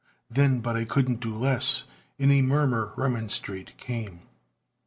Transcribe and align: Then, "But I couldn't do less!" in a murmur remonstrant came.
Then, 0.31 0.61
"But 0.61 0.75
I 0.75 0.83
couldn't 0.85 1.19
do 1.19 1.35
less!" 1.35 1.83
in 2.17 2.31
a 2.31 2.41
murmur 2.41 2.91
remonstrant 2.97 3.77
came. 3.77 4.21